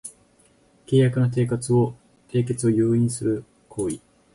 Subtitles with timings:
[0.87, 1.93] 契約の締結を
[2.33, 3.99] 誘引する行為